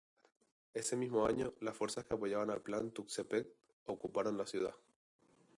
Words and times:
Ese 0.73 0.95
mismo 0.97 1.27
año, 1.27 1.53
las 1.59 1.77
fuerzas 1.77 2.05
que 2.05 2.15
apoyaban 2.15 2.49
el 2.49 2.63
Plan 2.63 2.85
de 2.87 2.91
Tuxtepec 2.91 3.47
ocuparon 3.85 4.35
la 4.35 4.47
ciudad. 4.47 4.73